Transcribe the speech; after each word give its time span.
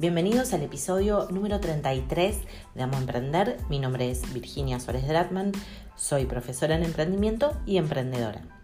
Bienvenidos 0.00 0.54
al 0.54 0.62
episodio 0.62 1.28
número 1.30 1.60
33 1.60 2.34
de 2.74 2.82
Amo 2.82 2.96
Emprender. 2.96 3.58
Mi 3.68 3.78
nombre 3.78 4.10
es 4.10 4.32
Virginia 4.32 4.80
Suárez 4.80 5.06
Dratman, 5.06 5.52
soy 5.94 6.24
profesora 6.24 6.74
en 6.74 6.84
emprendimiento 6.84 7.52
y 7.66 7.76
emprendedora. 7.76 8.59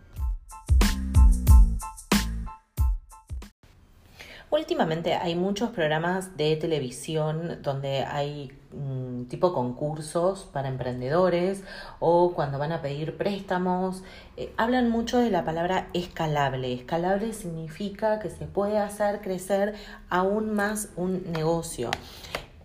Últimamente 4.67 5.15
hay 5.15 5.37
muchos 5.37 5.71
programas 5.71 6.37
de 6.37 6.57
televisión 6.57 7.61
donde 7.63 8.01
hay 8.01 8.51
mm, 8.73 9.27
tipo 9.27 9.53
concursos 9.55 10.49
para 10.53 10.67
emprendedores 10.67 11.63
o 12.01 12.33
cuando 12.33 12.59
van 12.59 12.73
a 12.73 12.83
pedir 12.83 13.17
préstamos. 13.17 14.03
Eh, 14.37 14.53
hablan 14.57 14.91
mucho 14.91 15.21
de 15.21 15.31
la 15.31 15.45
palabra 15.45 15.87
escalable. 15.95 16.73
Escalable 16.73 17.33
significa 17.33 18.19
que 18.19 18.29
se 18.29 18.47
puede 18.47 18.79
hacer 18.79 19.21
crecer 19.21 19.77
aún 20.09 20.53
más 20.53 20.89
un 20.97 21.31
negocio. 21.31 21.93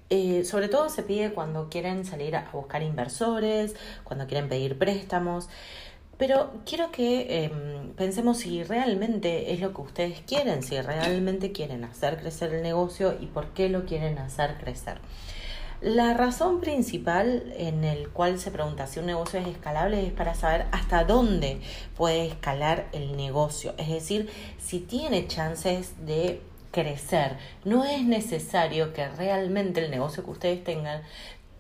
Eh, 0.10 0.44
sobre 0.44 0.70
todo 0.70 0.90
se 0.90 1.04
pide 1.04 1.34
cuando 1.34 1.70
quieren 1.70 2.04
salir 2.04 2.36
a 2.36 2.50
buscar 2.52 2.82
inversores, 2.82 3.76
cuando 4.04 4.26
quieren 4.26 4.50
pedir 4.50 4.80
préstamos. 4.80 5.50
Pero 6.22 6.52
quiero 6.68 6.92
que 6.92 7.46
em, 7.46 7.94
pensemos 7.94 8.38
si 8.38 8.64
realmente 8.64 9.54
es 9.54 9.60
lo 9.60 9.74
que 9.74 9.82
ustedes 9.82 10.22
quieren, 10.22 10.62
si 10.62 10.80
realmente 10.80 11.52
quieren 11.52 11.84
hacer 11.84 12.20
crecer 12.20 12.54
el 12.54 12.62
negocio 12.62 13.18
y 13.20 13.26
por 13.26 13.48
qué 13.54 13.70
lo 13.70 13.86
quieren 13.88 14.20
hacer 14.20 14.60
crecer. 14.60 15.00
La 15.82 16.14
razón 16.14 16.62
principal 16.62 17.52
en 17.58 17.84
el 17.84 18.10
cual 18.10 18.38
se 18.38 18.52
pregunta 18.52 18.86
si 18.86 19.00
un 19.00 19.08
negocio 19.08 19.40
es 19.40 19.48
escalable 19.48 20.06
es 20.06 20.14
para 20.14 20.36
saber 20.36 20.68
hasta 20.72 21.06
dónde 21.06 21.60
puede 21.98 22.28
escalar 22.28 22.86
el 22.92 23.18
negocio, 23.18 23.74
es 23.80 23.90
decir, 23.90 24.30
si 24.60 24.80
tiene 24.80 25.26
chances 25.26 26.06
de 26.06 26.40
crecer. 26.70 27.38
No 27.66 27.84
es 27.84 28.04
necesario 28.04 28.94
que 28.94 29.08
realmente 29.08 29.84
el 29.84 29.90
negocio 29.90 30.24
que 30.24 30.30
ustedes 30.30 30.64
tengan 30.64 31.02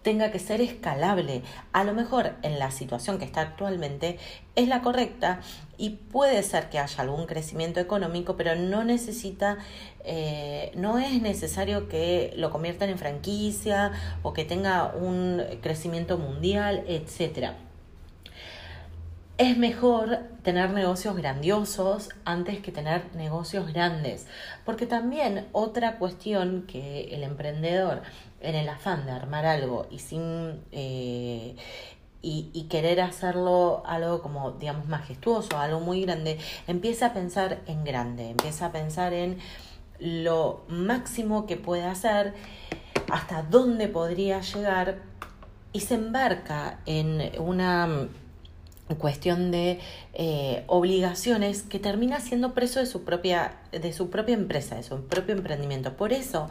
tenga 0.02 0.31
que 0.31 0.39
ser 0.39 0.61
escalable. 0.61 1.44
A 1.73 1.83
lo 1.83 1.94
mejor 1.94 2.33
en 2.41 2.59
la 2.59 2.71
situación 2.71 3.19
que 3.19 3.25
está 3.25 3.41
actualmente 3.41 4.17
es 4.55 4.67
la 4.67 4.81
correcta 4.81 5.41
y 5.77 5.91
puede 5.91 6.43
ser 6.43 6.69
que 6.69 6.80
haya 6.80 7.02
algún 7.02 7.25
crecimiento 7.25 7.80
económico, 7.80 8.35
pero 8.35 8.55
no 8.55 8.83
necesita, 8.83 9.58
eh, 10.03 10.71
no 10.75 10.99
es 10.99 11.21
necesario 11.21 11.88
que 11.88 12.33
lo 12.35 12.52
conviertan 12.52 12.89
en 12.89 12.97
franquicia 12.97 13.91
o 14.23 14.33
que 14.33 14.45
tenga 14.45 14.93
un 14.93 15.41
crecimiento 15.61 16.17
mundial, 16.17 16.83
etcétera 16.88 17.70
es 19.42 19.58
mejor 19.58 20.20
tener 20.44 20.70
negocios 20.70 21.16
grandiosos 21.16 22.09
antes 22.25 22.59
que 22.59 22.72
tener 22.72 23.16
negocios 23.16 23.73
grandes. 23.73 24.28
Porque 24.66 24.86
también 24.86 25.48
otra 25.52 25.98
cuestión 25.98 26.67
que 26.67 27.06
el 27.16 27.23
emprendedor, 27.23 28.03
en 28.39 28.53
el 28.53 28.70
afán 28.70 29.08
de 29.08 29.14
armar 29.14 29.48
algo 29.48 29.88
y 29.89 29.98
sin... 29.98 30.61
Eh, 30.72 31.56
y, 32.23 32.67
querer 32.70 33.02
hacerlo 33.02 33.81
algo 33.83 34.22
como, 34.22 34.52
digamos, 34.52 34.88
majestuoso, 34.88 35.58
algo 35.58 35.80
muy 35.80 36.03
grande, 36.03 36.38
empieza 36.67 37.08
a 37.08 37.14
pensar 37.14 37.61
en 37.66 37.83
grande, 37.83 38.30
empieza 38.30 38.67
a 38.67 38.72
pensar 38.72 39.11
en 39.11 39.39
lo 39.98 40.64
máximo 40.67 41.48
que 41.48 41.58
puede 41.58 41.83
hacer, 41.83 42.36
hasta 43.11 43.42
dónde 43.42 43.88
podría 43.88 44.39
llegar, 44.42 45.00
y 45.73 45.80
se 45.80 45.95
embarca 45.95 46.81
en 46.86 47.31
una 47.42 48.08
cuestión 48.97 49.52
de 49.52 49.80
eh, 50.14 50.64
obligaciones 50.67 51.64
que 51.64 51.80
termina 51.80 52.20
siendo 52.20 52.53
preso 52.53 52.80
de 52.80 52.86
su 52.86 53.03
propia 53.03 53.53
de 53.72 53.94
su 53.94 54.09
propia 54.09 54.36
empresa 54.36 54.75
de 54.75 54.83
su 54.83 55.03
propio 55.06 55.36
emprendimiento 55.36 55.94
por 55.94 56.14
eso 56.14 56.50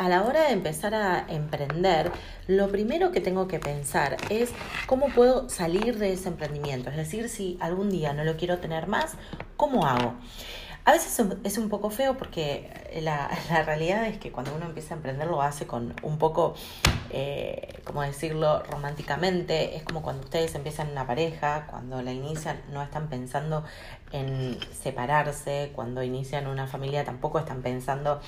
a 0.00 0.08
la 0.08 0.22
hora 0.22 0.44
de 0.44 0.52
empezar 0.52 0.94
a 0.94 1.26
emprender, 1.28 2.10
lo 2.46 2.70
primero 2.70 3.12
que 3.12 3.20
tengo 3.20 3.46
que 3.48 3.58
pensar 3.58 4.16
es 4.30 4.50
cómo 4.86 5.08
puedo 5.08 5.50
salir 5.50 5.98
de 5.98 6.14
ese 6.14 6.28
emprendimiento. 6.28 6.88
Es 6.88 6.96
decir, 6.96 7.28
si 7.28 7.58
algún 7.60 7.90
día 7.90 8.14
no 8.14 8.24
lo 8.24 8.38
quiero 8.38 8.56
tener 8.56 8.86
más, 8.86 9.12
¿cómo 9.58 9.84
hago? 9.86 10.14
A 10.84 10.92
veces 10.92 11.22
es 11.44 11.58
un 11.58 11.68
poco 11.68 11.90
feo 11.90 12.16
porque 12.16 12.70
la, 13.02 13.28
realidad 13.64 14.06
es 14.06 14.18
que 14.18 14.32
cuando 14.32 14.54
uno 14.54 14.66
empieza 14.66 14.94
a 14.94 14.96
emprender 14.96 15.28
lo 15.28 15.42
hace 15.42 15.66
con 15.66 15.94
un 16.02 16.18
poco, 16.18 16.54
eh, 17.10 17.80
como 17.84 18.02
decirlo, 18.02 18.62
románticamente. 18.64 19.76
Es 19.76 19.82
como 19.82 20.02
cuando 20.02 20.24
ustedes 20.24 20.54
empiezan 20.54 20.90
una 20.90 21.06
pareja, 21.06 21.66
cuando 21.68 22.02
la 22.02 22.12
inician 22.12 22.60
no 22.72 22.82
están 22.82 23.08
pensando 23.08 23.64
en 24.12 24.58
separarse, 24.72 25.72
cuando 25.74 26.02
inician 26.02 26.46
una 26.46 26.66
familia 26.66 27.04
tampoco 27.04 27.38
están 27.38 27.62
pensando 27.62 28.20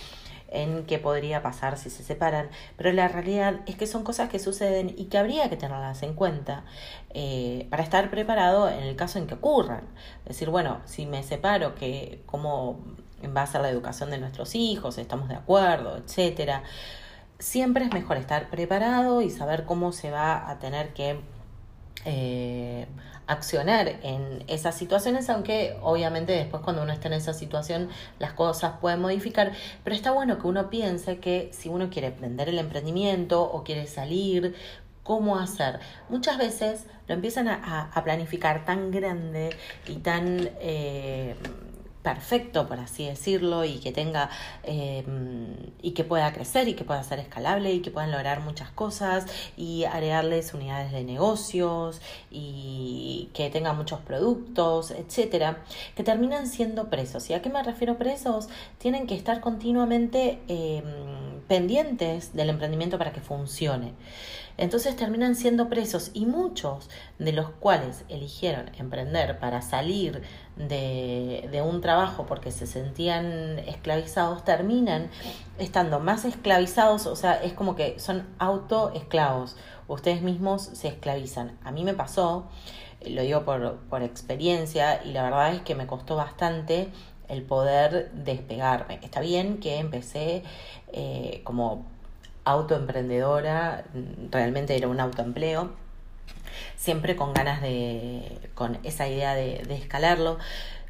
en 0.53 0.85
qué 0.85 0.99
podría 0.99 1.43
pasar 1.43 1.79
si 1.79 1.91
se 1.91 2.03
separan, 2.03 2.49
pero 2.77 2.93
la 2.93 3.09
realidad 3.09 3.61
es 3.67 3.77
que 3.77 3.87
son 3.87 4.05
cosas 4.05 4.29
que 4.29 4.39
suceden 4.39 4.95
y 4.97 5.07
que 5.07 5.19
habría 5.19 5.49
que 5.49 5.57
tenerlas 5.57 6.03
en 6.03 6.15
cuenta 6.15 6.65
eh, 7.11 7.67
para 7.71 7.83
estar 7.83 8.11
preparado 8.11 8.69
en 8.69 8.85
el 8.85 8.97
caso 8.97 9.19
en 9.19 9.27
que 9.27 9.35
ocurran. 9.35 9.85
Decir, 10.25 10.51
bueno, 10.51 10.81
si 10.85 11.07
me 11.07 11.23
separo, 11.23 11.75
que 11.75 12.23
cómo 12.27 12.81
va 13.37 13.43
a 13.43 13.47
ser 13.47 13.61
la 13.61 13.71
educación 13.71 14.11
de 14.11 14.19
nuestros 14.19 14.55
hijos, 14.55 14.99
estamos 14.99 15.29
de 15.29 15.37
acuerdo, 15.37 15.97
etcétera. 15.97 16.63
Siempre 17.39 17.85
es 17.85 17.93
mejor 17.93 18.17
estar 18.19 18.51
preparado 18.51 19.23
y 19.23 19.31
saber 19.31 19.65
cómo 19.65 19.93
se 19.93 20.11
va 20.11 20.49
a 20.49 20.59
tener 20.59 20.93
que 20.95 21.21
eh, 22.05 22.87
accionar 23.27 23.89
en 24.03 24.45
esas 24.49 24.77
situaciones, 24.77 25.31
aunque 25.31 25.77
obviamente 25.83 26.33
después 26.33 26.63
cuando 26.63 26.83
uno 26.83 26.93
está 26.93 27.09
en 27.09 27.15
esa 27.15 27.33
situación 27.33 27.89
las 28.19 28.33
cosas 28.33 28.75
pueden 28.81 29.01
modificar, 29.01 29.53
pero 29.85 29.95
está 29.95 30.11
bueno 30.11 30.39
que 30.39 30.47
uno 30.47 30.71
piense 30.71 31.19
que 31.19 31.51
si 31.53 31.69
uno 31.69 31.89
quiere 31.91 32.11
vender 32.11 32.49
el 32.49 32.59
emprendimiento 32.59 33.43
o 33.43 33.63
quiere 33.65 33.87
salir, 33.87 34.55
cómo 35.03 35.39
hacer. 35.39 35.81
Muchas 36.09 36.39
veces 36.39 36.87
lo 37.09 37.15
empiezan 37.15 37.49
a, 37.49 37.91
a 37.93 38.05
planificar 38.05 38.65
tan 38.65 38.91
grande 38.91 39.51
y 39.87 39.97
tan... 39.97 40.51
Eh, 40.61 41.35
perfecto, 42.03 42.67
por 42.67 42.81
así 42.81 43.07
decirlo, 43.07 43.65
y 43.65 43.79
que 43.79 43.93
tenga 43.93 44.29
eh, 44.65 45.05
y 45.81 45.93
que 45.93 46.05
pueda 46.05 46.33
crecer 46.33 46.69
y 46.69 46.75
que 46.75 46.85
pueda 46.85 47.03
ser 47.03 47.21
escalable 47.21 47.73
y 47.73 47.81
que 47.81 47.91
puedan 47.91 48.11
lograr 48.11 48.41
muchas 48.41 48.71
cosas 48.71 49.27
y 49.57 49.85
agregarles 49.85 50.53
unidades 50.55 50.93
de 50.93 51.05
negocios 51.05 52.01
y 52.31 53.31
que 53.35 53.51
tenga 53.51 53.73
muchos 53.73 54.01
productos, 54.01 54.91
etcétera, 54.91 55.59
que 55.95 56.03
terminan 56.03 56.47
siendo 56.49 56.91
presos. 56.91 57.31
¿Y 57.31 57.35
a 57.35 57.43
qué 57.43 57.51
me 57.51 57.63
refiero 57.63 57.99
presos? 57.99 58.49
Tienen 58.79 59.07
que 59.07 59.15
estar 59.15 59.41
continuamente 59.41 60.41
eh, 60.49 60.83
pendientes 61.49 62.35
del 62.35 62.51
emprendimiento 62.51 62.99
para 62.99 63.13
que 63.13 63.21
funcione. 63.21 63.95
Entonces 64.59 64.95
terminan 64.97 65.35
siendo 65.35 65.69
presos 65.69 66.11
y 66.13 66.27
muchos 66.27 66.91
de 67.19 67.33
los 67.33 67.49
cuales 67.51 68.05
eligieron 68.09 68.71
emprender 68.79 69.39
para 69.39 69.63
salir 69.63 70.23
de, 70.57 71.49
de, 71.51 71.63
un 71.63 71.81
trabajo 71.81 72.27
porque 72.27 72.51
se 72.51 72.67
sentían 72.67 73.59
esclavizados, 73.61 74.45
terminan 74.45 75.09
estando 75.59 76.01
más 76.01 76.27
esclavizados, 76.27 77.07
o 77.07 77.17
sea, 77.17 77.35
es 77.43 77.55
como 77.55 77.75
que 77.75 77.99
son 77.99 78.27
autoesclavos, 78.39 79.57
ustedes 79.89 80.21
mismos 80.21 80.63
se 80.63 80.89
esclavizan. 80.89 81.59
A 81.65 81.73
mí 81.73 81.83
me 81.85 81.95
pasó, 81.95 82.47
lo 83.07 83.23
digo 83.23 83.45
por, 83.45 83.79
por 83.89 84.03
experiencia, 84.03 85.03
y 85.03 85.13
la 85.13 85.23
verdad 85.23 85.55
es 85.55 85.63
que 85.63 85.75
me 85.75 85.87
costó 85.87 86.17
bastante 86.17 86.91
el 87.33 87.43
poder 87.43 88.11
despegarme. 88.13 89.01
Está 89.03 89.21
bien 89.21 89.59
que 89.59 89.79
empecé 89.79 90.43
eh, 90.93 91.41
como 91.45 91.87
autoemprendedora, 92.45 93.85
realmente 94.31 94.77
era 94.77 94.89
un 94.89 95.01
autoempleo, 95.01 95.71
siempre 96.77 97.17
con 97.17 97.33
ganas 97.33 97.63
de, 97.63 98.39
con 98.55 98.79
esa 98.85 99.09
idea 99.09 99.35
de, 99.35 99.63
escalarlo. 99.75 100.39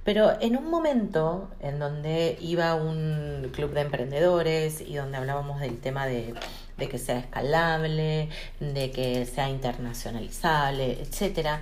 Pero 0.05 0.41
en 0.41 0.57
un 0.57 0.69
momento 0.69 1.49
en 1.61 1.79
donde 1.79 2.37
iba 2.41 2.71
a 2.71 2.75
un 2.75 3.51
club 3.55 3.73
de 3.73 3.83
emprendedores 3.83 4.81
y 4.81 4.97
donde 4.97 5.17
hablábamos 5.17 5.61
del 5.61 5.79
tema 5.79 6.07
de, 6.07 6.35
de 6.77 6.89
que 6.89 6.99
sea 6.99 7.19
escalable, 7.19 8.29
de 8.59 8.91
que 8.91 9.27
sea 9.27 9.49
internacionalizable, 9.49 10.99
etcétera, 11.01 11.61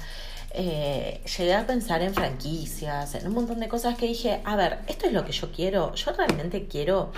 eh, 0.52 1.20
llegué 1.38 1.54
a 1.54 1.66
pensar 1.66 2.02
en 2.02 2.14
franquicias, 2.14 3.14
en 3.14 3.26
un 3.26 3.34
montón 3.34 3.60
de 3.60 3.68
cosas 3.68 3.96
que 3.96 4.06
dije, 4.06 4.40
a 4.44 4.56
ver, 4.56 4.78
esto 4.88 5.06
es 5.06 5.12
lo 5.12 5.24
que 5.24 5.32
yo 5.32 5.52
quiero, 5.52 5.94
yo 5.94 6.12
realmente 6.12 6.66
quiero 6.66 7.12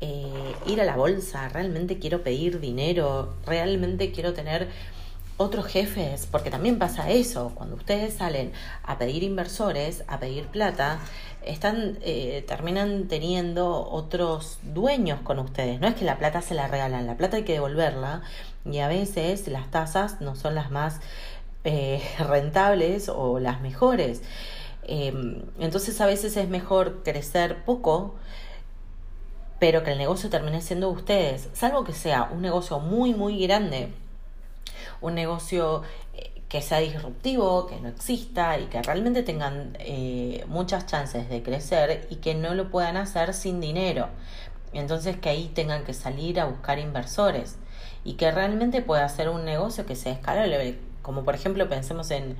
eh, 0.00 0.54
ir 0.66 0.80
a 0.80 0.84
la 0.84 0.96
bolsa, 0.96 1.48
realmente 1.48 1.98
quiero 1.98 2.22
pedir 2.22 2.60
dinero, 2.60 3.36
realmente 3.46 4.12
quiero 4.12 4.34
tener 4.34 4.68
otros 5.36 5.66
jefes, 5.66 6.26
porque 6.30 6.50
también 6.50 6.78
pasa 6.78 7.10
eso, 7.10 7.52
cuando 7.54 7.76
ustedes 7.76 8.14
salen 8.14 8.52
a 8.82 8.98
pedir 8.98 9.22
inversores, 9.22 10.04
a 10.08 10.18
pedir 10.18 10.46
plata, 10.46 10.98
están, 11.42 11.98
eh, 12.02 12.44
terminan 12.48 13.08
teniendo 13.08 13.88
otros 13.88 14.58
dueños 14.62 15.20
con 15.20 15.38
ustedes. 15.38 15.80
No 15.80 15.88
es 15.88 15.94
que 15.94 16.04
la 16.04 16.18
plata 16.18 16.42
se 16.42 16.54
la 16.54 16.68
regalan, 16.68 17.06
la 17.06 17.16
plata 17.16 17.36
hay 17.36 17.44
que 17.44 17.52
devolverla 17.52 18.22
y 18.64 18.78
a 18.78 18.88
veces 18.88 19.46
las 19.48 19.70
tasas 19.70 20.20
no 20.20 20.34
son 20.34 20.54
las 20.54 20.70
más 20.70 21.00
eh, 21.64 22.02
rentables 22.18 23.08
o 23.08 23.38
las 23.38 23.60
mejores. 23.60 24.22
Em, 24.88 25.42
entonces 25.58 26.00
a 26.00 26.06
veces 26.06 26.36
es 26.36 26.48
mejor 26.48 27.02
crecer 27.02 27.64
poco 27.64 28.14
pero 29.58 29.82
que 29.82 29.92
el 29.92 29.98
negocio 29.98 30.28
termine 30.30 30.60
siendo 30.60 30.90
ustedes, 30.90 31.48
salvo 31.54 31.84
que 31.84 31.92
sea 31.92 32.24
un 32.24 32.42
negocio 32.42 32.78
muy, 32.78 33.14
muy 33.14 33.40
grande, 33.46 33.88
un 35.00 35.14
negocio 35.14 35.82
eh, 36.14 36.42
que 36.48 36.62
sea 36.62 36.78
disruptivo, 36.78 37.66
que 37.66 37.80
no 37.80 37.88
exista 37.88 38.58
y 38.58 38.66
que 38.66 38.82
realmente 38.82 39.22
tengan 39.22 39.76
eh, 39.80 40.44
muchas 40.48 40.86
chances 40.86 41.28
de 41.28 41.42
crecer 41.42 42.06
y 42.10 42.16
que 42.16 42.34
no 42.34 42.54
lo 42.54 42.70
puedan 42.70 42.96
hacer 42.96 43.34
sin 43.34 43.60
dinero. 43.60 44.08
Entonces 44.72 45.16
que 45.16 45.28
ahí 45.28 45.50
tengan 45.54 45.84
que 45.84 45.94
salir 45.94 46.40
a 46.40 46.44
buscar 46.44 46.78
inversores 46.78 47.56
y 48.04 48.14
que 48.14 48.30
realmente 48.30 48.82
pueda 48.82 49.08
ser 49.08 49.28
un 49.28 49.44
negocio 49.44 49.86
que 49.86 49.96
sea 49.96 50.12
escalable. 50.12 50.78
Como 51.02 51.24
por 51.24 51.34
ejemplo 51.34 51.68
pensemos 51.68 52.10
en, 52.10 52.36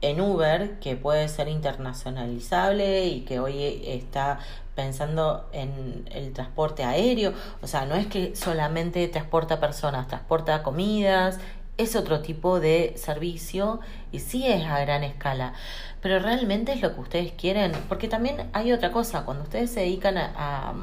en 0.00 0.20
Uber, 0.20 0.78
que 0.78 0.96
puede 0.96 1.28
ser 1.28 1.48
internacionalizable 1.48 3.06
y 3.06 3.22
que 3.22 3.40
hoy 3.40 3.82
está 3.86 4.38
pensando 4.74 5.48
en 5.52 6.06
el 6.12 6.32
transporte 6.32 6.84
aéreo. 6.84 7.32
O 7.62 7.66
sea, 7.66 7.86
no 7.86 7.94
es 7.94 8.06
que 8.06 8.36
solamente 8.36 9.08
transporta 9.08 9.58
personas, 9.58 10.06
transporta 10.06 10.62
comidas, 10.62 11.38
es 11.78 11.96
otro 11.96 12.20
tipo 12.20 12.60
de 12.60 12.94
servicio 12.96 13.80
y 14.12 14.20
sí 14.20 14.46
es 14.46 14.66
a 14.66 14.80
gran 14.80 15.02
escala. 15.02 15.54
Pero 16.00 16.18
realmente 16.18 16.72
es 16.72 16.82
lo 16.82 16.94
que 16.94 17.00
ustedes 17.00 17.32
quieren, 17.32 17.72
porque 17.88 18.08
también 18.08 18.48
hay 18.52 18.72
otra 18.72 18.92
cosa, 18.92 19.24
cuando 19.24 19.44
ustedes 19.44 19.70
se 19.72 19.80
dedican 19.80 20.16
a, 20.18 20.74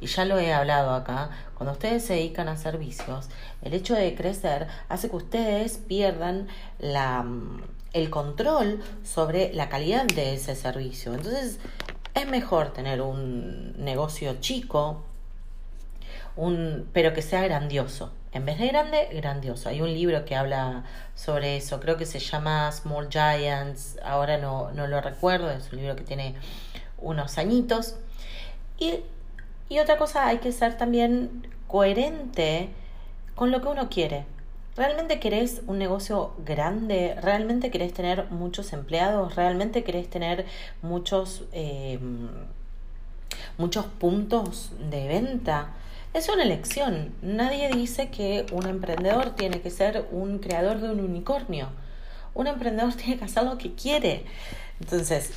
y 0.00 0.06
ya 0.06 0.24
lo 0.24 0.38
he 0.38 0.52
hablado 0.52 0.94
acá, 0.94 1.30
cuando 1.54 1.72
ustedes 1.72 2.04
se 2.04 2.14
dedican 2.14 2.48
a 2.48 2.56
servicios, 2.56 3.28
el 3.62 3.74
hecho 3.74 3.94
de 3.94 4.14
crecer 4.14 4.68
hace 4.88 5.10
que 5.10 5.16
ustedes 5.16 5.78
pierdan 5.78 6.48
la, 6.78 7.24
el 7.92 8.10
control 8.10 8.82
sobre 9.04 9.52
la 9.52 9.68
calidad 9.68 10.06
de 10.06 10.34
ese 10.34 10.54
servicio. 10.54 11.14
Entonces, 11.14 11.58
es 12.14 12.28
mejor 12.28 12.72
tener 12.72 13.00
un 13.00 13.74
negocio 13.82 14.34
chico, 14.40 15.04
un, 16.36 16.88
pero 16.92 17.12
que 17.12 17.22
sea 17.22 17.42
grandioso. 17.42 18.12
En 18.32 18.46
vez 18.46 18.58
de 18.58 18.68
grande, 18.68 19.08
grandioso. 19.12 19.68
Hay 19.68 19.82
un 19.82 19.92
libro 19.92 20.24
que 20.24 20.34
habla 20.34 20.84
sobre 21.14 21.56
eso, 21.56 21.80
creo 21.80 21.96
que 21.98 22.06
se 22.06 22.18
llama 22.18 22.72
Small 22.72 23.08
Giants, 23.10 23.98
ahora 24.02 24.38
no, 24.38 24.72
no 24.72 24.86
lo 24.86 25.00
recuerdo, 25.00 25.50
es 25.50 25.70
un 25.72 25.78
libro 25.78 25.96
que 25.96 26.04
tiene 26.04 26.34
unos 26.98 27.36
añitos. 27.36 27.96
Y 28.78 29.00
y 29.72 29.78
otra 29.78 29.96
cosa, 29.96 30.26
hay 30.26 30.36
que 30.36 30.52
ser 30.52 30.76
también 30.76 31.48
coherente 31.66 32.68
con 33.34 33.50
lo 33.50 33.62
que 33.62 33.68
uno 33.68 33.88
quiere. 33.88 34.26
¿Realmente 34.74 35.20
querés 35.20 35.60
un 35.66 35.78
negocio 35.78 36.32
grande? 36.46 37.14
¿Realmente 37.20 37.70
querés 37.70 37.92
tener 37.92 38.30
muchos 38.30 38.72
empleados? 38.72 39.36
¿Realmente 39.36 39.84
querés 39.84 40.08
tener 40.08 40.46
muchos, 40.80 41.44
em, 41.52 42.28
muchos 43.58 43.84
puntos 43.84 44.72
de 44.90 45.08
venta? 45.08 45.74
Es 46.14 46.28
una 46.30 46.44
elección. 46.44 47.14
Nadie 47.20 47.68
dice 47.68 48.08
que 48.08 48.46
un 48.50 48.66
emprendedor 48.66 49.34
tiene 49.36 49.60
que 49.60 49.70
ser 49.70 50.06
un 50.10 50.38
creador 50.38 50.80
de 50.80 50.90
un 50.90 51.00
unicornio. 51.00 51.68
Un 52.34 52.46
emprendedor 52.46 52.94
tiene 52.96 53.18
que 53.18 53.24
hacer 53.26 53.44
lo 53.44 53.58
que 53.58 53.74
quiere. 53.74 54.24
Entonces, 54.80 55.32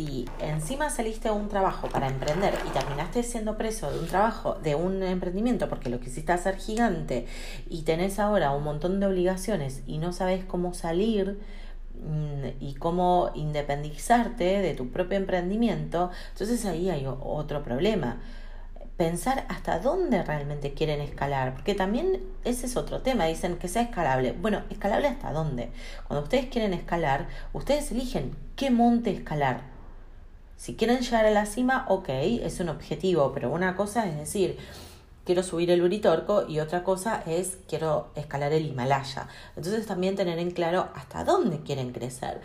si 0.00 0.24
encima 0.40 0.88
saliste 0.88 1.28
a 1.28 1.32
un 1.32 1.48
trabajo 1.48 1.88
para 1.88 2.08
emprender 2.08 2.54
y 2.66 2.70
terminaste 2.70 3.22
siendo 3.22 3.58
preso 3.58 3.90
de 3.92 3.98
un 3.98 4.06
trabajo, 4.06 4.54
de 4.54 4.74
un 4.74 5.02
emprendimiento, 5.02 5.68
porque 5.68 5.90
lo 5.90 6.00
quisiste 6.00 6.32
hacer 6.32 6.56
gigante 6.56 7.26
y 7.68 7.82
tenés 7.82 8.18
ahora 8.18 8.52
un 8.52 8.64
montón 8.64 8.98
de 8.98 9.06
obligaciones 9.06 9.82
y 9.86 9.98
no 9.98 10.12
sabes 10.12 10.44
cómo 10.44 10.72
salir 10.72 11.38
mm, 12.02 12.62
y 12.62 12.74
cómo 12.74 13.30
independizarte 13.34 14.60
de 14.60 14.74
tu 14.74 14.88
propio 14.88 15.18
emprendimiento, 15.18 16.10
entonces 16.32 16.64
ahí 16.64 16.88
hay 16.88 17.06
otro 17.06 17.62
problema 17.62 18.18
pensar 18.96 19.46
hasta 19.48 19.78
dónde 19.78 20.22
realmente 20.22 20.74
quieren 20.74 21.00
escalar, 21.00 21.54
porque 21.54 21.74
también 21.74 22.20
ese 22.44 22.66
es 22.66 22.76
otro 22.76 23.00
tema, 23.00 23.24
dicen 23.24 23.56
que 23.56 23.66
sea 23.66 23.80
escalable. 23.80 24.32
Bueno, 24.32 24.62
escalable 24.68 25.08
hasta 25.08 25.32
dónde. 25.32 25.70
Cuando 26.06 26.24
ustedes 26.24 26.50
quieren 26.50 26.74
escalar, 26.74 27.26
ustedes 27.54 27.90
eligen 27.92 28.36
qué 28.56 28.70
monte 28.70 29.10
escalar. 29.10 29.69
Si 30.60 30.74
quieren 30.74 31.00
llegar 31.00 31.24
a 31.24 31.30
la 31.30 31.46
cima, 31.46 31.86
ok, 31.88 32.10
es 32.10 32.60
un 32.60 32.68
objetivo, 32.68 33.32
pero 33.32 33.50
una 33.50 33.76
cosa 33.76 34.06
es 34.06 34.18
decir, 34.18 34.58
quiero 35.24 35.42
subir 35.42 35.70
el 35.70 35.80
Uritorco 35.80 36.46
y 36.46 36.60
otra 36.60 36.84
cosa 36.84 37.22
es 37.26 37.56
quiero 37.66 38.10
escalar 38.14 38.52
el 38.52 38.66
Himalaya. 38.66 39.26
Entonces 39.56 39.86
también 39.86 40.16
tener 40.16 40.38
en 40.38 40.50
claro 40.50 40.90
hasta 40.94 41.24
dónde 41.24 41.60
quieren 41.60 41.92
crecer. 41.92 42.42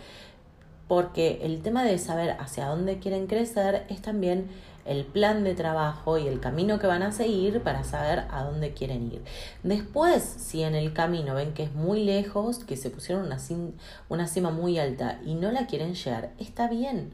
Porque 0.88 1.42
el 1.42 1.62
tema 1.62 1.84
de 1.84 2.00
saber 2.00 2.38
hacia 2.40 2.68
dónde 2.68 3.00
quieren 3.00 3.28
crecer 3.28 3.86
es 3.90 4.02
también 4.02 4.48
el 4.86 5.04
plan 5.04 5.44
de 5.44 5.54
trabajo 5.54 6.18
y 6.18 6.26
el 6.30 6.40
camino 6.40 6.80
que 6.80 6.88
van 6.88 7.04
a 7.04 7.12
seguir 7.12 7.64
para 7.64 7.84
saber 7.84 8.28
a 8.32 8.44
dónde 8.44 8.72
quieren 8.72 9.12
ir. 9.12 9.26
Después, 9.64 10.24
si 10.24 10.64
en 10.64 10.76
el 10.76 10.94
camino 10.94 11.36
ven 11.36 11.54
que 11.54 11.64
es 11.64 11.74
muy 11.74 12.06
lejos, 12.06 12.60
que 12.60 12.78
se 12.78 12.92
pusieron 12.92 13.26
una, 13.26 13.40
una 14.08 14.28
cima 14.28 14.52
muy 14.52 14.80
alta 14.80 15.20
y 15.26 15.36
no 15.36 15.52
la 15.52 15.68
quieren 15.68 15.96
llegar, 15.96 16.32
está 16.40 16.70
bien 16.70 17.12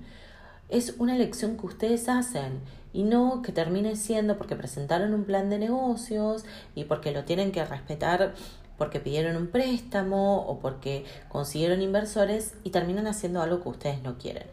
es 0.72 0.96
una 0.98 1.16
elección 1.16 1.58
que 1.58 1.68
ustedes 1.68 2.10
hacen 2.10 2.62
y 2.94 3.04
no 3.04 3.42
que 3.42 3.52
termine 3.52 3.96
siendo 3.96 4.38
porque 4.38 4.56
presentaron 4.56 5.14
un 5.14 5.26
plan 5.26 5.50
de 5.50 5.60
negocios 5.60 6.46
y 6.76 6.86
porque 6.86 7.12
lo 7.12 7.26
tienen 7.26 7.52
que 7.52 7.64
respetar 7.64 8.34
porque 8.78 9.00
pidieron 9.00 9.36
un 9.36 9.48
préstamo 9.48 10.40
o 10.48 10.60
porque 10.60 11.06
consiguieron 11.30 11.82
inversores 11.82 12.56
y 12.64 12.72
terminan 12.72 13.06
haciendo 13.06 13.42
algo 13.42 13.62
que 13.62 13.70
ustedes 13.70 14.02
no 14.02 14.18
quieren. 14.18 14.48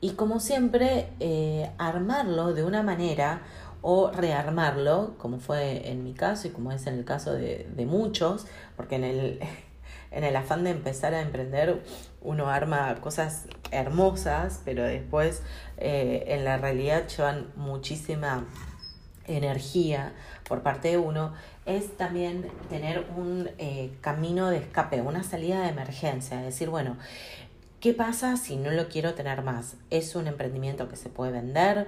Y 0.00 0.10
como 0.12 0.40
siempre, 0.40 1.08
eh, 1.20 1.70
armarlo 1.78 2.52
de 2.52 2.64
una 2.64 2.82
manera 2.82 3.42
o 3.82 4.10
rearmarlo, 4.10 5.14
como 5.18 5.38
fue 5.38 5.88
en 5.90 6.02
mi 6.02 6.14
caso 6.14 6.48
y 6.48 6.50
como 6.50 6.72
es 6.72 6.86
en 6.86 6.94
el 6.94 7.04
caso 7.04 7.32
de, 7.32 7.68
de 7.76 7.86
muchos, 7.86 8.46
porque 8.76 8.96
en 8.96 9.04
el, 9.04 9.40
en 10.10 10.24
el 10.24 10.36
afán 10.36 10.64
de 10.64 10.70
empezar 10.70 11.14
a 11.14 11.20
emprender 11.20 11.82
uno 12.20 12.50
arma 12.50 12.94
cosas 13.00 13.46
hermosas, 13.70 14.60
pero 14.64 14.82
después 14.82 15.42
eh, 15.78 16.24
en 16.28 16.44
la 16.44 16.58
realidad 16.58 17.06
llevan 17.08 17.52
muchísima 17.56 18.46
energía 19.26 20.12
por 20.48 20.62
parte 20.62 20.88
de 20.88 20.98
uno, 20.98 21.32
es 21.64 21.96
también 21.96 22.48
tener 22.68 23.06
un 23.16 23.50
eh, 23.58 23.92
camino 24.00 24.50
de 24.50 24.58
escape, 24.58 25.00
una 25.02 25.22
salida 25.22 25.62
de 25.62 25.68
emergencia, 25.68 26.38
decir, 26.40 26.68
bueno, 26.68 26.96
¿qué 27.78 27.94
pasa 27.94 28.36
si 28.36 28.56
no 28.56 28.70
lo 28.72 28.88
quiero 28.88 29.14
tener 29.14 29.42
más? 29.42 29.76
¿Es 29.90 30.16
un 30.16 30.26
emprendimiento 30.26 30.88
que 30.88 30.96
se 30.96 31.08
puede 31.08 31.30
vender? 31.30 31.86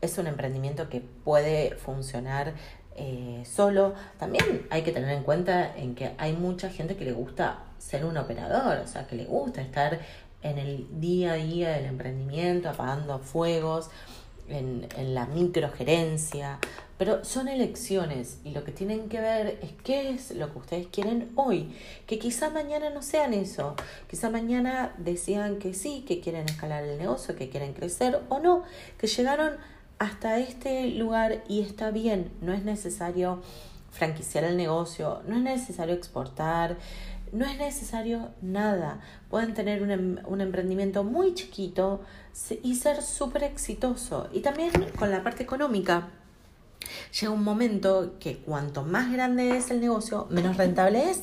¿Es 0.00 0.18
un 0.18 0.26
emprendimiento 0.26 0.88
que 0.88 1.00
puede 1.00 1.76
funcionar 1.76 2.54
eh, 2.96 3.44
solo. 3.46 3.94
También 4.18 4.66
hay 4.70 4.82
que 4.82 4.92
tener 4.92 5.10
en 5.10 5.22
cuenta 5.22 5.74
en 5.74 5.94
que 5.94 6.12
hay 6.18 6.34
mucha 6.34 6.68
gente 6.68 6.96
que 6.96 7.04
le 7.04 7.12
gusta 7.12 7.60
ser 7.80 8.04
un 8.04 8.16
operador, 8.16 8.78
o 8.78 8.86
sea, 8.86 9.06
que 9.06 9.16
le 9.16 9.24
gusta 9.24 9.62
estar 9.62 9.98
en 10.42 10.58
el 10.58 10.86
día 11.00 11.32
a 11.32 11.36
día 11.36 11.70
del 11.70 11.86
emprendimiento, 11.86 12.68
apagando 12.68 13.18
fuegos, 13.18 13.90
en, 14.48 14.86
en 14.96 15.14
la 15.14 15.26
microgerencia, 15.26 16.58
pero 16.98 17.24
son 17.24 17.48
elecciones 17.48 18.40
y 18.44 18.50
lo 18.50 18.64
que 18.64 18.72
tienen 18.72 19.08
que 19.08 19.20
ver 19.20 19.58
es 19.62 19.70
qué 19.84 20.10
es 20.10 20.32
lo 20.32 20.52
que 20.52 20.58
ustedes 20.58 20.86
quieren 20.88 21.30
hoy, 21.36 21.74
que 22.06 22.18
quizá 22.18 22.50
mañana 22.50 22.90
no 22.90 23.00
sean 23.00 23.32
eso, 23.32 23.74
quizá 24.08 24.28
mañana 24.28 24.94
decían 24.98 25.58
que 25.58 25.72
sí, 25.72 26.04
que 26.06 26.20
quieren 26.20 26.46
escalar 26.46 26.84
el 26.84 26.98
negocio, 26.98 27.36
que 27.36 27.48
quieren 27.48 27.72
crecer 27.72 28.20
o 28.28 28.40
no, 28.40 28.64
que 28.98 29.06
llegaron 29.06 29.54
hasta 29.98 30.38
este 30.38 30.88
lugar 30.88 31.44
y 31.48 31.60
está 31.60 31.90
bien, 31.90 32.32
no 32.40 32.52
es 32.52 32.64
necesario 32.64 33.40
franquiciar 33.90 34.44
el 34.44 34.56
negocio, 34.56 35.22
no 35.26 35.36
es 35.36 35.42
necesario 35.42 35.94
exportar, 35.94 36.76
no 37.32 37.44
es 37.44 37.58
necesario 37.58 38.30
nada. 38.42 39.00
Pueden 39.28 39.54
tener 39.54 39.82
un, 39.82 39.90
em, 39.90 40.18
un 40.26 40.40
emprendimiento 40.40 41.04
muy 41.04 41.34
chiquito 41.34 42.02
y 42.62 42.76
ser 42.76 43.02
súper 43.02 43.44
exitoso. 43.44 44.28
Y 44.32 44.40
también 44.40 44.70
con 44.98 45.10
la 45.10 45.22
parte 45.22 45.42
económica. 45.42 46.08
Llega 47.18 47.32
un 47.32 47.44
momento 47.44 48.14
que 48.18 48.38
cuanto 48.38 48.82
más 48.82 49.12
grande 49.12 49.56
es 49.56 49.70
el 49.70 49.80
negocio, 49.80 50.26
menos 50.30 50.56
rentable 50.56 51.10
es. 51.10 51.22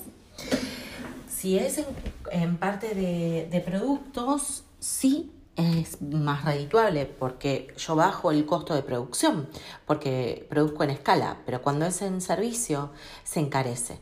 Si 1.28 1.58
es 1.58 1.84
en, 2.32 2.58
parte 2.58 2.94
de, 2.94 3.48
de 3.50 3.62
productos, 3.62 4.64
sí 4.80 5.32
es 5.58 6.02
más 6.02 6.46
redituable 6.46 7.06
porque 7.06 7.74
yo 7.78 7.96
bajo 7.96 8.32
el 8.32 8.46
costo 8.46 8.76
de 8.76 8.84
producción, 8.84 9.50
porque 9.86 10.46
produzco 10.50 10.84
en 10.84 10.92
escala, 10.92 11.38
pero 11.46 11.62
cuando 11.62 11.86
es 11.86 12.02
en 12.02 12.22
servicio 12.22 12.92
se 13.24 13.40
encarece. 13.40 14.00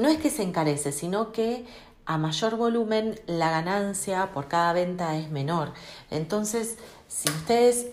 No 0.00 0.08
es 0.08 0.16
que 0.16 0.30
se 0.30 0.42
encarece, 0.42 0.92
sino 0.92 1.30
que 1.30 1.66
a 2.06 2.16
mayor 2.16 2.56
volumen 2.56 3.20
la 3.26 3.50
ganancia 3.50 4.32
por 4.32 4.48
cada 4.48 4.72
venta 4.72 5.14
es 5.18 5.30
menor. 5.30 5.74
Entonces, 6.10 6.78
si 7.06 7.28
ustedes 7.28 7.88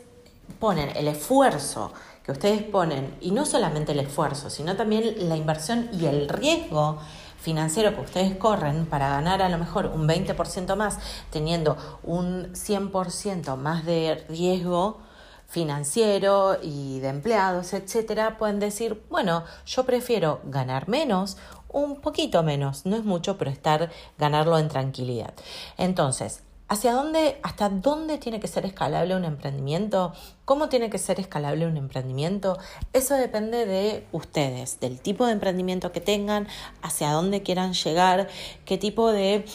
ponen 0.58 0.96
el 0.96 1.10
esfuerzo 1.10 1.92
que 2.24 2.32
ustedes 2.32 2.64
ponen, 2.64 3.14
y 3.20 3.32
no 3.32 3.46
solamente 3.46 3.92
el 3.92 4.00
esfuerzo, 4.00 4.50
sino 4.50 4.78
también 4.78 5.28
la 5.28 5.36
inversión 5.36 5.90
y 5.92 6.06
el 6.06 6.30
riesgo, 6.30 6.98
financiero 7.42 7.94
que 7.94 8.02
ustedes 8.02 8.38
corren 8.38 8.86
para 8.86 9.10
ganar 9.10 9.42
a 9.42 9.50
lo 9.50 9.58
mejor 9.58 9.88
un 9.88 10.08
20% 10.08 10.78
más, 10.78 11.00
teniendo 11.30 11.76
un 12.04 12.54
100% 12.54 13.58
más 13.58 13.86
de 13.86 14.26
riesgo, 14.30 15.02
financiero 15.48 16.58
y 16.62 17.00
de 17.00 17.08
empleados, 17.08 17.74
etcétera, 17.74 18.38
pueden 18.38 18.60
decir, 18.60 19.02
bueno, 19.10 19.46
yo 19.66 19.86
prefiero 19.86 20.42
ganar 20.44 20.90
menos, 20.90 21.38
un 21.70 22.02
poquito 22.02 22.44
menos, 22.44 22.86
no 22.86 22.96
es 22.96 23.04
mucho, 23.04 23.38
pero 23.38 23.52
estar 23.52 23.90
ganarlo 24.18 24.58
en 24.58 24.68
tranquilidad. 24.68 25.34
Entonces, 25.78 26.44
¿Hacia 26.70 26.92
dónde, 26.92 27.40
hasta 27.44 27.70
dónde 27.70 28.18
tiene 28.18 28.42
que 28.42 28.50
ser 28.50 28.66
escalable 28.66 29.16
un 29.16 29.24
emprendimiento? 29.24 30.12
¿Cómo 30.44 30.68
tiene 30.68 30.90
que 30.90 30.98
ser 30.98 31.18
escalable 31.18 31.66
un 31.66 31.78
emprendimiento? 31.78 32.58
Eso 32.92 33.16
depende 33.16 33.66
de 33.66 34.06
ustedes, 34.12 34.78
del 34.82 35.00
tipo 35.00 35.26
de 35.26 35.32
emprendimiento 35.32 35.94
que 35.94 36.02
tengan, 36.02 36.50
hacia 36.82 37.12
dónde 37.12 37.42
quieran 37.42 37.72
llegar, 37.72 38.28
qué 38.66 38.78
tipo 38.78 39.14
de... 39.14 39.46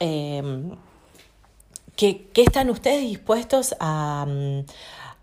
Eh, 0.00 0.76
qué, 2.00 2.30
están 2.34 2.70
ustedes 2.70 3.02
dispuestos 3.02 3.74
a, 3.80 4.26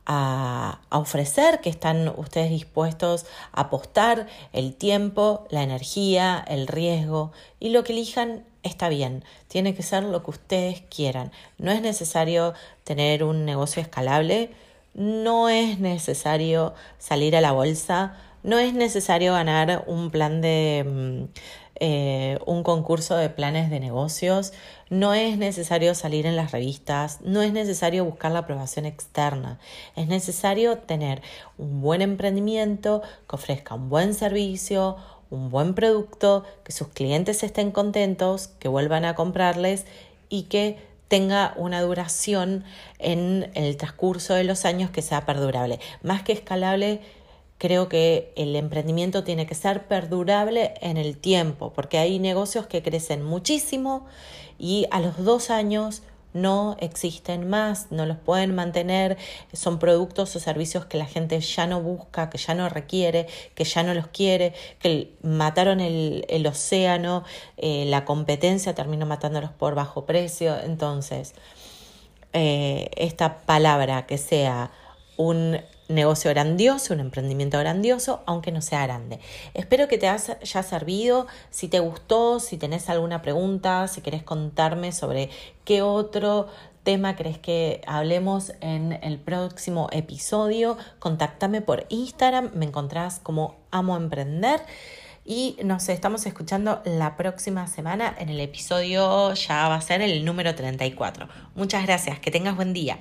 a, 0.10 0.80
ofrecer, 0.90 1.60
que 1.60 1.70
están 1.70 2.14
ustedes 2.16 2.50
dispuestos 2.50 3.26
a 3.52 3.62
apostar 3.62 4.28
el 4.54 4.74
tiempo, 4.74 5.46
la 5.50 5.64
energía, 5.64 6.44
el 6.48 6.68
riesgo 6.68 7.34
y 7.60 7.70
lo 7.70 7.84
que 7.84 7.92
elijan 7.92 8.46
está 8.64 8.88
bien, 8.88 9.26
tiene 9.50 9.76
que 9.76 9.84
ser 9.84 10.04
lo 10.04 10.24
que 10.24 10.32
ustedes 10.32 10.82
quieran. 10.90 11.32
No 11.58 11.72
es 11.72 11.82
necesario 11.82 12.54
tener 12.86 13.24
un 13.24 13.44
negocio 13.44 13.82
escalable, 13.82 14.52
no 14.94 15.50
es 15.50 15.80
necesario 15.80 16.74
salir 17.00 17.36
a 17.36 17.42
la 17.42 17.52
bolsa, 17.52 18.16
no 18.44 18.60
es 18.60 18.74
necesario 18.74 19.34
ganar 19.34 19.84
un 19.88 20.10
plan 20.10 20.40
de 20.40 20.86
mm, 20.88 21.67
eh, 21.80 22.40
un 22.46 22.64
concurso 22.64 23.16
de 23.16 23.30
planes 23.30 23.70
de 23.70 23.80
negocios, 23.80 24.54
no 24.90 25.14
es 25.14 25.38
necesario 25.38 25.94
salir 25.94 26.26
en 26.26 26.36
las 26.36 26.52
revistas, 26.52 27.20
no 27.22 27.42
es 27.42 27.54
necesario 27.54 28.04
buscar 28.06 28.32
la 28.32 28.40
aprobación 28.40 28.86
externa, 28.86 29.60
es 29.96 30.08
necesario 30.08 30.80
tener 30.80 31.22
un 31.58 31.82
buen 31.82 32.02
emprendimiento 32.02 33.02
que 33.30 33.36
ofrezca 33.36 33.76
un 33.76 33.90
buen 33.90 34.14
servicio, 34.14 34.98
un 35.30 35.50
buen 35.50 35.74
producto, 35.74 36.46
que 36.64 36.72
sus 36.72 36.88
clientes 36.88 37.44
estén 37.44 37.72
contentos, 37.72 38.48
que 38.60 38.70
vuelvan 38.70 39.06
a 39.06 39.16
comprarles 39.16 39.86
y 40.30 40.44
que 40.44 40.78
tenga 41.08 41.54
una 41.58 41.82
duración 41.82 42.64
en 43.00 43.50
el 43.54 43.78
transcurso 43.78 44.34
de 44.34 44.44
los 44.44 44.66
años 44.66 44.90
que 44.90 45.02
sea 45.02 45.26
perdurable. 45.26 45.80
Más 46.02 46.24
que 46.24 46.34
escalable, 46.34 47.02
creo 47.58 47.90
que 47.90 48.34
el 48.36 48.56
emprendimiento 48.56 49.24
tiene 49.24 49.46
que 49.46 49.56
ser 49.56 49.88
perdurable 49.88 50.74
en 50.82 50.98
el 50.98 51.18
tiempo, 51.18 51.74
porque 51.74 51.98
hay 51.98 52.20
negocios 52.20 52.68
que 52.68 52.84
crecen 52.84 53.24
muchísimo 53.24 54.06
y 54.60 54.88
a 54.92 55.00
los 55.00 55.18
dos 55.24 55.50
años 55.50 56.04
no 56.34 56.78
existen 56.80 57.50
más, 57.50 57.88
no 57.92 58.06
los 58.06 58.18
pueden 58.18 58.54
mantener, 58.54 59.18
son 59.54 59.80
productos 59.80 60.36
o 60.36 60.40
servicios 60.40 60.86
que 60.86 60.98
la 60.98 61.06
gente 61.06 61.40
ya 61.40 61.66
no 61.66 61.82
busca, 61.82 62.30
que 62.30 62.38
ya 62.38 62.54
no 62.54 62.70
requiere, 62.70 63.28
que 63.56 63.64
ya 63.64 63.82
no 63.82 63.94
los 63.94 64.08
quiere, 64.08 64.54
que 64.80 65.14
mataron 65.24 65.80
el, 65.80 66.48
océano, 66.48 67.24
eh, 67.58 67.86
la 67.88 68.06
competencia 68.06 68.76
terminó 68.76 69.06
matándolos 69.06 69.52
por 69.52 69.74
bajo 69.74 70.06
precio. 70.06 70.56
Entonces, 70.60 71.34
eh, 72.34 72.92
esta 72.98 73.40
palabra 73.40 74.06
que 74.06 74.20
sea 74.20 74.72
un 75.16 75.60
negocio 75.90 76.30
grandioso, 76.32 76.94
un 76.94 77.00
emprendimiento 77.00 77.58
grandioso, 77.60 78.22
aunque 78.26 78.52
no 78.52 78.62
sea 78.62 78.84
grande. 78.84 79.20
Espero 79.54 79.88
que 79.88 79.98
te 79.98 80.08
haya 80.08 80.64
servido. 80.64 81.28
Si 81.50 81.68
te 81.68 81.80
gustó, 81.80 82.40
si 82.40 82.58
tenés 82.58 82.90
alguna 82.90 83.22
pregunta, 83.22 83.88
si 83.88 84.02
querés 84.02 84.24
contarme 84.24 84.92
sobre 84.92 85.30
qué 85.66 85.82
otro 85.82 86.48
tema 86.84 87.16
crees 87.18 87.38
que 87.38 87.82
hablemos 87.86 88.54
en 88.62 88.94
el 89.04 89.18
próximo 89.20 89.90
episodio, 89.92 90.78
contáctame 91.00 91.62
por 91.62 91.86
Instagram, 91.90 92.52
me 92.54 92.66
encontrás 92.66 93.20
como 93.20 93.58
Amo 93.72 93.98
Emprender. 93.98 94.62
Y 95.26 95.58
nos 95.62 95.90
estamos 95.90 96.26
escuchando 96.26 96.82
la 96.86 97.18
próxima 97.18 97.68
semana 97.68 98.16
en 98.18 98.30
el 98.30 98.40
episodio, 98.40 99.34
ya 99.34 99.68
va 99.68 99.76
a 99.76 99.82
ser 99.82 100.02
el 100.02 100.24
número 100.24 100.56
34. 100.56 101.28
Muchas 101.54 101.86
gracias, 101.86 102.22
que 102.22 102.32
tengas 102.32 102.56
buen 102.56 102.72
día. 102.72 102.98